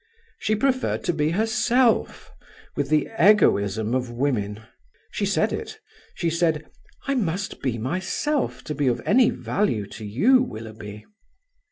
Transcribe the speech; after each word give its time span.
She 0.39 0.55
preferred 0.55 1.03
to 1.03 1.13
be 1.13 1.29
herself, 1.29 2.31
with 2.75 2.89
the 2.89 3.07
egoism 3.19 3.93
of 3.93 4.09
women. 4.09 4.63
She 5.11 5.27
said 5.27 5.53
it: 5.53 5.79
she 6.15 6.27
said: 6.27 6.65
"I 7.05 7.13
must 7.13 7.61
be 7.61 7.77
myself 7.77 8.63
to 8.63 8.73
be 8.73 8.87
of 8.87 8.99
any 9.05 9.29
value 9.29 9.85
to 9.89 10.03
you, 10.03 10.41
Willoughby." 10.41 11.05